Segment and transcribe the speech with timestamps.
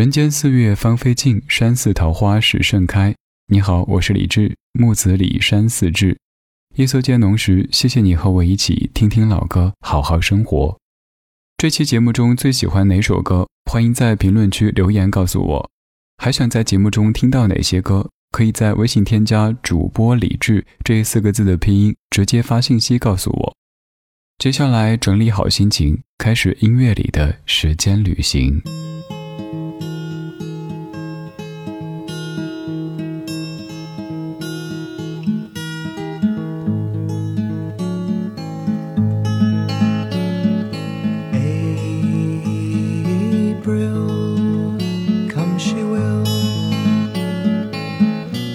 [0.00, 3.14] 人间四月芳菲尽，山寺桃花始盛开。
[3.48, 6.16] 你好，我是李志，木子李山寺志。
[6.76, 10.78] 夜色渐浓时，谢谢你和我一起听听老歌，好好生活。
[11.58, 13.46] 这期节目中最喜欢哪首歌？
[13.70, 15.70] 欢迎在评论区留言告诉我。
[16.16, 18.08] 还想在节目中听到哪些歌？
[18.30, 23.54] 可以在微信添加主播李志这四个字的拼音，直接发信息告诉我。
[24.38, 28.62] 接下来整理好心情，开始音乐里的时间旅行。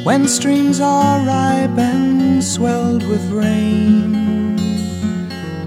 [0.05, 4.55] When streams are ripe and swelled with rain.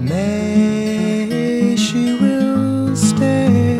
[0.01, 3.75] May she will stay,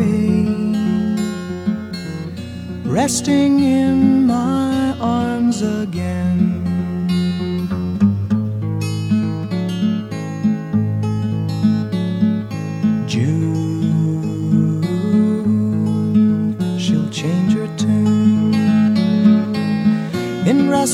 [2.84, 6.49] resting in my arms again.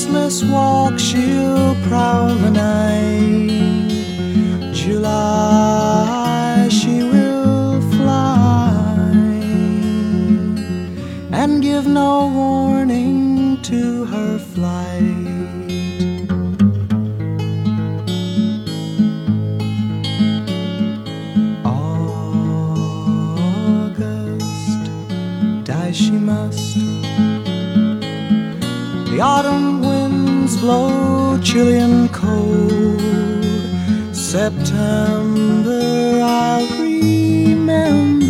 [0.07, 1.75] Restless walk, she'll
[2.51, 3.47] night.
[4.73, 8.73] July, she will fly
[11.31, 15.03] and give no warning to her flight.
[21.65, 22.45] August,
[25.65, 26.75] die she must.
[29.11, 29.66] The autumn
[30.59, 33.01] blow chilly and cold.
[34.13, 35.71] September,
[36.21, 38.27] I'll remember.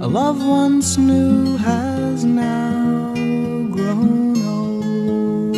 [0.00, 3.12] A love once new has now
[3.72, 5.56] grown old.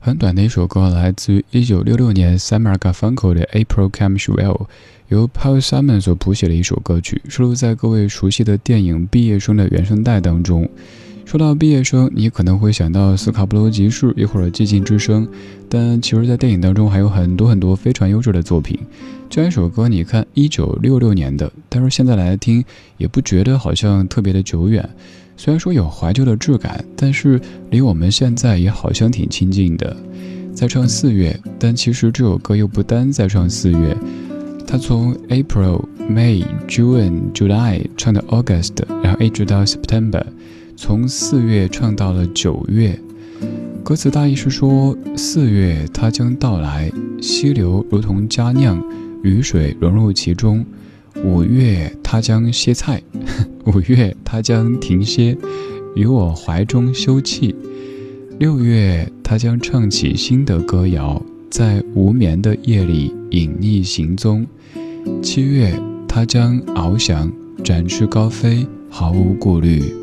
[0.00, 4.66] 很短的一首歌，来自于一九六六年 Samar Garfunkel 的 April Comes Well，
[5.08, 10.68] 由 Paul Simon 所谱写的一首歌曲，收录在各位熟悉的电影《毕业生》的原声带当中。
[11.24, 15.26] 说到毕业生，你可能会想到斯卡布罗集市，一会儿寂静之声，
[15.68, 18.78] 但其实，在电影当中还有很多很多非常优质的作品。
[19.30, 22.62] 这样一首歌，你看，一九六六年的，但是现在来听，
[22.98, 24.86] 也不觉得好像特别的久远。
[25.38, 27.40] 虽然说有怀旧的质感，但是
[27.70, 29.96] 离我们现在也好像挺亲近的。
[30.52, 33.96] 在唱四月，但其实这首歌又不单在唱四月，
[34.66, 40.22] 它从 April、May、June、July 唱到 August，然后一直到 September。
[40.76, 42.98] 从四月唱到了九月，
[43.84, 46.90] 歌词大意是说：四月它将到来，
[47.20, 48.82] 溪流如同佳酿，
[49.22, 50.64] 雨水融入其中；
[51.22, 53.00] 五月它将歇菜，
[53.66, 55.36] 五月它将停歇，
[55.94, 57.54] 于我怀中休憩；
[58.38, 64.44] 六月它将唱起新的歌谣，在无眠的夜里隐匿行踪；
[65.22, 65.72] 七月
[66.08, 67.30] 它将翱翔，
[67.62, 70.01] 展翅高飞，毫无顾虑。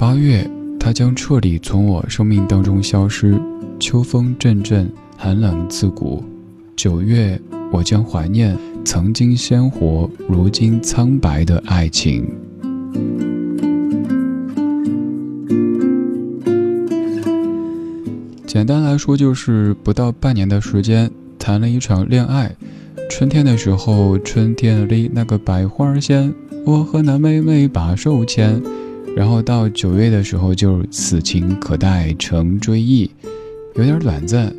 [0.00, 3.38] 八月，它将彻底从我生命当中消失。
[3.78, 6.24] 秋风阵阵，寒冷刺骨。
[6.74, 7.38] 九月，
[7.70, 12.26] 我将怀念曾经鲜活、如今苍白的爱情。
[18.46, 22.56] 简单来说，就是不到半年的时间，谈了一场恋爱。
[23.10, 26.32] 春天的时候，春天里那个百花鲜，
[26.64, 28.62] 我和那妹妹把手牵。
[29.16, 33.10] 然后到九月的时候，就此情可待成追忆，
[33.74, 34.54] 有点短暂。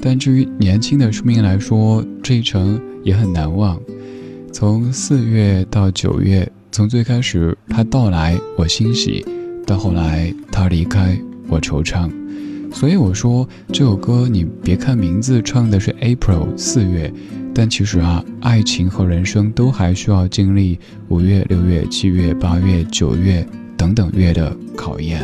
[0.00, 3.80] 但至于年轻的生命来说，这一程也很难忘。
[4.52, 9.24] 从四月到九月，从最开始他到来我欣喜，
[9.64, 11.16] 到后来他离开
[11.48, 12.10] 我惆怅。
[12.72, 17.12] 所以我说这首歌，你别看名字唱的是 April 四月，
[17.54, 20.78] 但其实啊，爱情和人生都还需要经历
[21.08, 23.46] 五月、六月、七月、八月、九月。
[23.76, 25.20] 等等月的考验，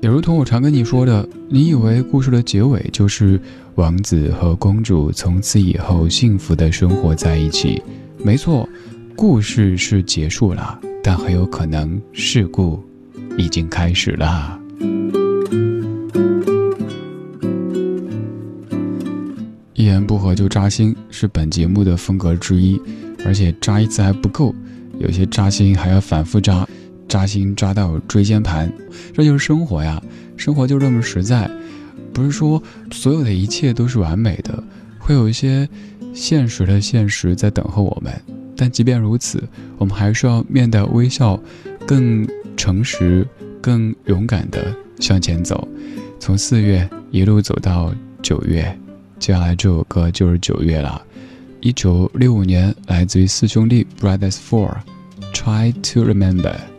[0.00, 3.40] 也如同我常跟你说的，你以为故事的结尾就是
[3.76, 7.82] 王子和公主从此以后幸福的生活在一起？
[8.18, 8.68] 没错，
[9.14, 12.82] 故事是结束了，但很有可能事故
[13.38, 14.60] 已经开始了。
[19.74, 22.80] 一言不合就扎心是本节目的风格之一，
[23.24, 24.54] 而且扎一次还不够。
[24.98, 26.66] 有些扎心还要反复扎，
[27.08, 28.72] 扎心扎到椎间盘，
[29.12, 30.02] 这就是生活呀！
[30.36, 31.50] 生活就这么实在，
[32.12, 34.62] 不是说所有的一切都是完美的，
[34.98, 35.68] 会有一些
[36.12, 38.12] 现实的现实在等候我们。
[38.56, 39.42] 但即便如此，
[39.78, 41.38] 我们还是要面带微笑，
[41.86, 42.26] 更
[42.56, 43.26] 诚实、
[43.60, 45.68] 更勇敢地向前走。
[46.18, 48.78] 从四月一路走到九月，
[49.18, 51.02] 接下来这首歌就是九月了。
[51.66, 56.75] 一九六五年，来自于四兄弟 Brothers Four，Try to Remember。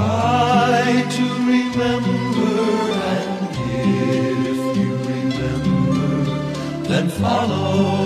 [0.00, 2.56] Try to remember,
[3.12, 6.08] and if you remember,
[6.88, 7.99] then follow.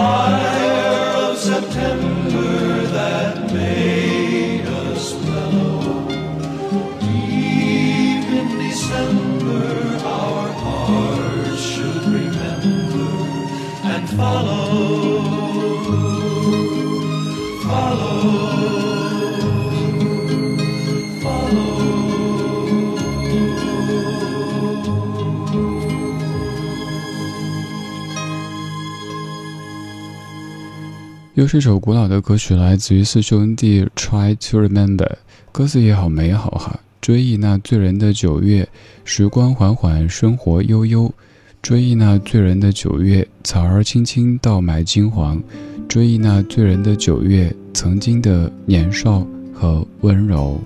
[0.00, 0.39] 又
[31.50, 33.84] 是一首古老的歌曲，来自于四兄弟。
[33.96, 35.16] Try to remember，
[35.50, 36.78] 歌词也好美好哈。
[37.00, 38.68] 追忆那醉人的九月，
[39.04, 41.12] 时光缓缓，生活悠悠。
[41.60, 45.42] 追忆那醉人的九月，草儿青青，稻麦金黄。
[45.88, 50.60] 追忆那醉人的九月，曾经的年少和温柔。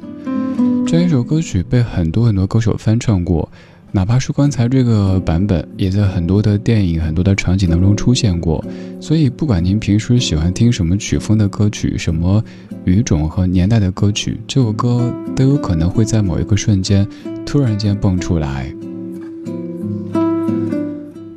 [0.86, 3.50] 这一首歌曲被很多很多歌手翻唱过。
[3.94, 8.62] 哪怕是刚才这个版本，也在很多的电影、很多的场景当中出现过。
[9.00, 12.42] 所以，不管您平时喜欢听什么曲风的歌曲、什么
[12.86, 17.06] 语种和年代的歌曲，这首歌都有可能会在某一个瞬间
[17.46, 18.74] 突然间蹦出来。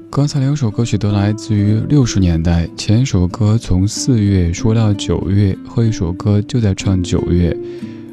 [0.09, 7.55] 刚才两首歌曲都来自于六十年代，前一首歌从四月说到九月，后一首歌就在唱九月。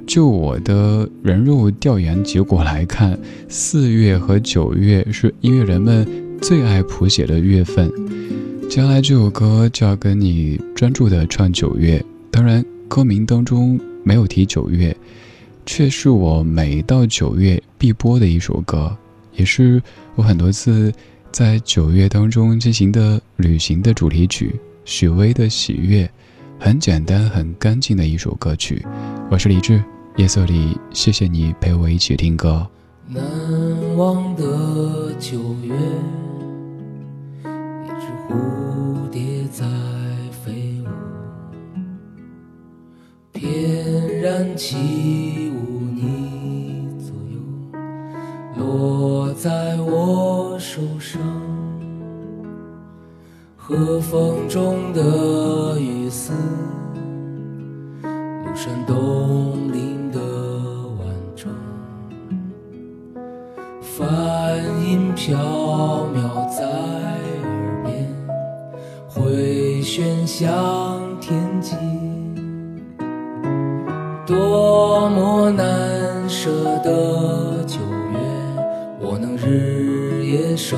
[0.07, 3.19] 就我的人肉调研结果来看，
[3.49, 6.07] 四月和九月是音乐人们
[6.41, 7.91] 最爱谱写的月份。
[8.69, 14.95] 接下来这首歌就要跟你专注的唱九月，当然歌名当中没有提九月，
[15.67, 18.97] 却是我每到九月必播的一首歌，
[19.35, 19.83] 也是
[20.15, 20.93] 我很多次
[21.33, 24.55] 在九月当中进行的旅行的主题曲。
[24.85, 26.09] 许巍的喜悦，
[26.59, 28.85] 很简单很干净的一首歌曲。
[29.31, 29.83] 我是李志。
[30.17, 32.65] 夜色里，谢谢你陪我一起听歌。
[33.09, 33.21] 难
[33.97, 35.75] 忘的九月，
[37.83, 39.67] 一只蝴蝶在
[40.31, 40.87] 飞舞，
[43.33, 47.41] 翩然起舞，你左右，
[48.57, 51.21] 落在我手上，
[53.57, 56.33] 和风中的雨丝，
[58.05, 59.73] 庐山东
[60.15, 61.51] 的晚钟
[63.83, 65.37] 梵音飘
[66.15, 66.65] 渺在
[67.43, 68.09] 耳边
[69.09, 71.75] 回旋向天际。
[74.25, 76.49] 多么难舍
[76.85, 77.79] 的九
[78.13, 78.19] 月
[79.01, 80.77] 我能日夜守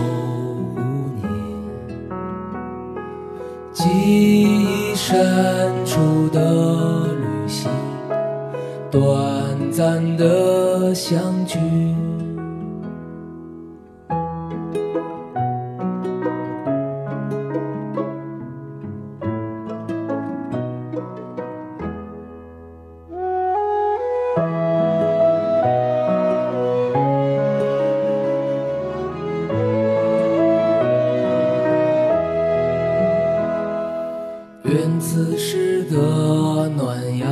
[35.96, 37.26] 的暖阳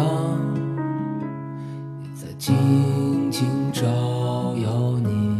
[2.02, 3.84] 也在静静照
[4.56, 5.38] 耀你，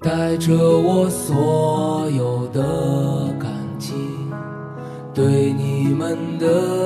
[0.00, 3.92] 带着我所有的感激，
[5.14, 6.85] 对你们的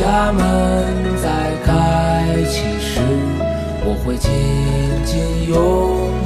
[0.00, 0.42] 家门
[1.22, 3.02] 在开启时，
[3.84, 4.30] 我会紧
[5.04, 5.54] 紧拥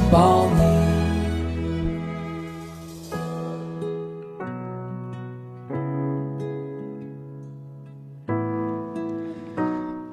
[0.09, 0.63] 抱你。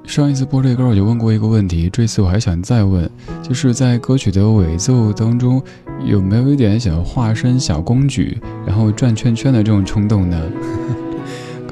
[0.04, 3.08] 上一次播这歌，我就问过一个问题，这次我还想再问，
[3.44, 5.62] 就是在歌曲的尾奏当中，
[6.04, 10.36] 有没有一点想化身小公举，然后转圈圈的这种冲动呢？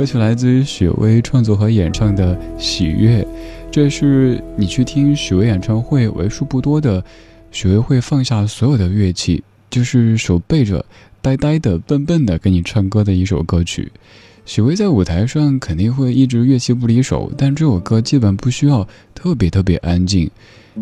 [0.01, 3.23] 歌曲来自于许巍创作和演唱的《喜悦》，
[3.71, 7.05] 这是你去听许巍演唱会为数不多的，
[7.53, 10.83] 许巍会放下所有的乐器，就是手背着，
[11.21, 13.93] 呆呆的、笨笨的给你唱歌的一首歌曲。
[14.47, 20.31] 许巍在舞台上肯定会一直乐器不离手，但这首歌基本不需要特别特别安静。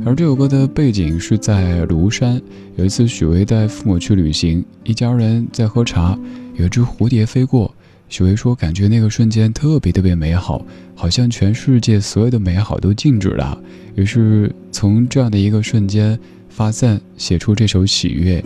[0.05, 2.41] 而这首歌的背景是在庐山，
[2.77, 6.17] 有一次许巍带父母去旅行，一家人在喝茶，
[6.55, 7.75] 有一只蝴蝶飞过。
[8.09, 13.61] 许巍说：“感觉那个瞬间特别特别美好，好像全世界所有的美好都静止了。”
[13.97, 18.41] 于是从这样的一个瞬间发散，写出这首《喜悦》。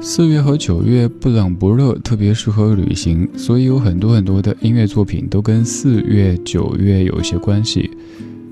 [0.00, 7.90] 四月和九月不冷不热，特别适合旅行，所以有很多很多的音乐作品都跟四月、九月有些关系。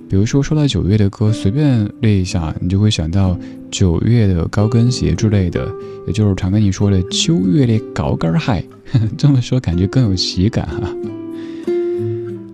[0.09, 3.37] 比如说，说到九月的歌，随便列一下，你就会想到
[3.71, 5.69] 九月的高跟鞋之类的，
[6.07, 8.65] 也就是常跟你说的秋月的高跟鞋。
[9.19, 10.95] 这么说感觉更有喜感哈、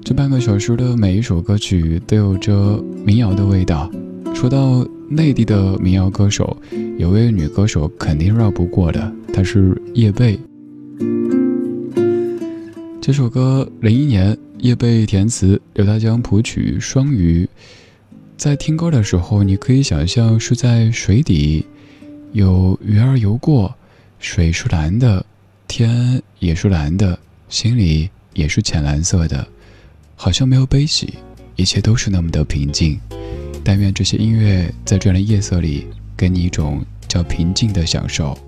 [0.03, 3.91] 这半个小时的每一首歌曲都有着民谣的味道。
[4.35, 6.57] 说到内地的民谣歌手，
[6.97, 10.39] 有位女歌手肯定绕不过的，她是叶蓓。
[13.05, 17.49] 这首歌零一年叶蓓填词，刘大江谱曲，双鱼。
[18.37, 21.67] 在听歌的时候，你可以想象是在水底，
[22.31, 23.75] 有鱼儿游过，
[24.21, 25.27] 水是蓝的，
[25.67, 27.19] 天也是蓝的，
[27.49, 29.49] 心里也是浅蓝色的，
[30.15, 31.15] 好像没有悲喜，
[31.57, 33.01] 一切都是那么的平静。
[33.65, 38.39] 但愿这些音乐在这样的夜色里，给你一种叫平静的享受。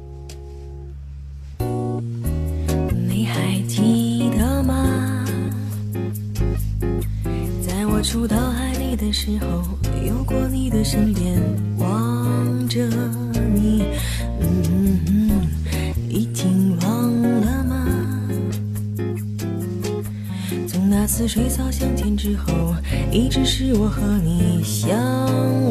[3.08, 3.82] 你还记
[8.04, 9.64] 出到海里的时候，
[10.06, 11.42] 游过你的身边，
[11.78, 12.86] 望着
[13.54, 13.82] 你，
[14.40, 15.48] 嗯嗯，
[16.08, 17.86] 已经忘了吗？
[20.68, 22.74] 从那次水草相见之后，
[23.10, 24.96] 一直是我和你相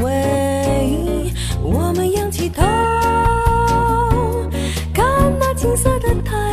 [0.02, 2.64] 偎，我们仰起头，
[4.92, 5.06] 看
[5.40, 6.53] 那金色的太阳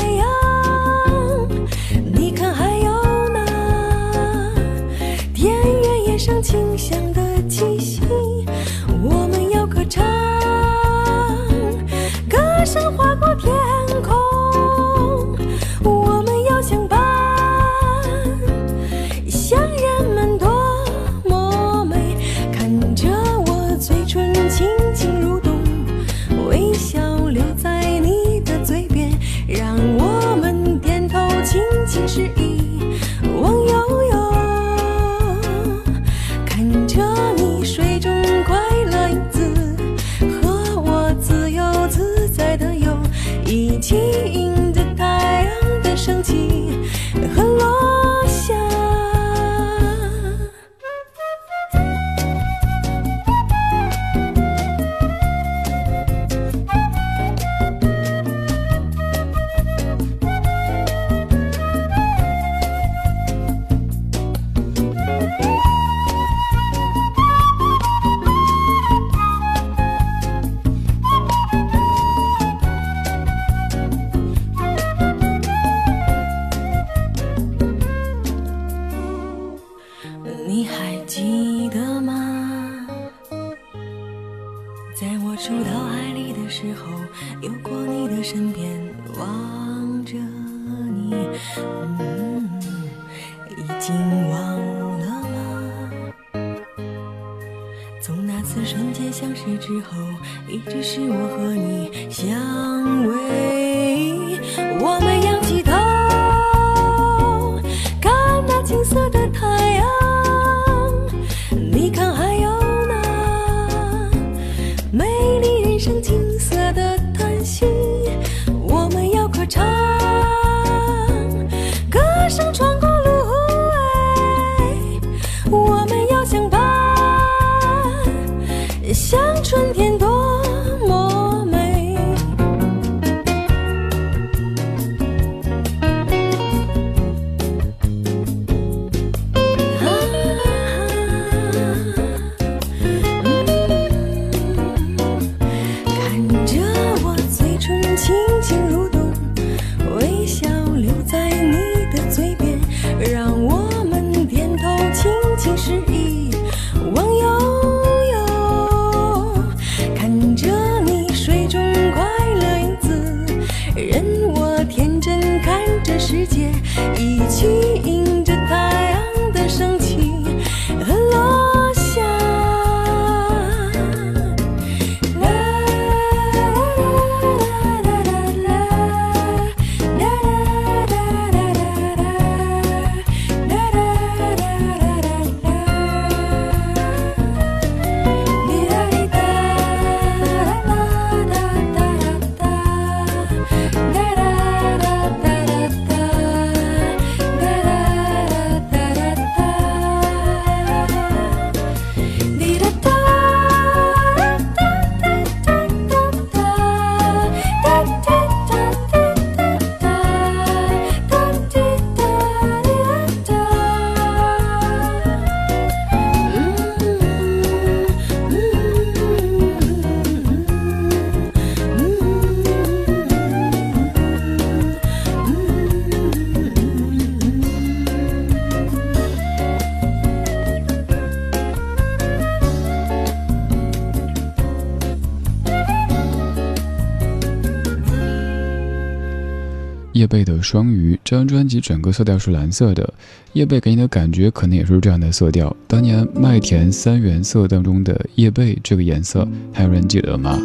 [240.43, 242.93] 《双鱼》这张专辑整个色调是蓝色的，
[243.35, 245.55] 叶蓓给你的感觉可能也是这样的色调。
[245.67, 250.39] 当年麦田三原色当中的叶蓓这个颜色，还有人记得吗？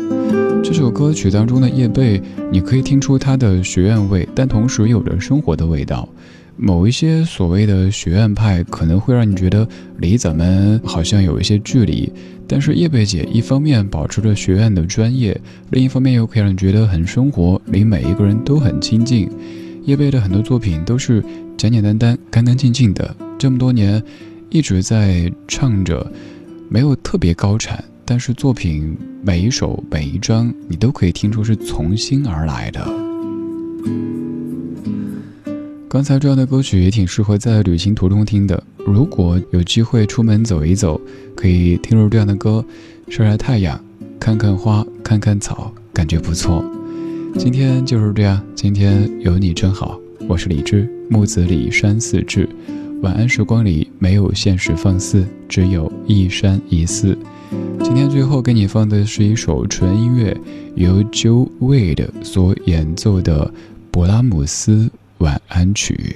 [0.63, 6.07] 这首歌曲当中的叶蓓，你可以听出它的学院味，但同时有着生活的味道。
[6.57, 12.09] 某一些所谓的学院派可能会让你觉得离咱们好像有一些距离，
[12.47, 15.37] 但是叶蓓姐一方面保持着学院的专业，
[15.71, 19.29] 另一方面又可以让你觉得很生活，离每一个人都很亲近。
[19.85, 21.23] 叶蓓的很多作品都是
[21.55, 24.01] 简简单单、干干净净的，这么多年
[24.49, 26.11] 一直在唱着，
[26.67, 32.83] 没有特别高产，但是作品每一首、每一张，你都可以听出是从心而来的。
[35.87, 38.61] 刚才这样的歌曲也挺适合在旅行途中听的。
[38.85, 40.99] 如果有机会出门走一走，
[41.35, 42.65] 可以听入这样的歌，
[43.07, 43.79] 晒晒太阳，
[44.19, 46.65] 看看花，看看草，感觉不错。
[47.37, 49.99] 今天就是这样，今天有你真好。
[50.27, 52.47] 我是李志，木子李山寺志。
[53.01, 57.17] 晚安时光里没有现实放肆，只有一山一寺。
[57.83, 60.35] 今天最后给你放的是一首纯音乐，
[60.75, 63.53] 由 Joe Wade 所演奏的
[63.91, 64.89] 勃拉姆斯。
[65.19, 66.15] 晚安曲。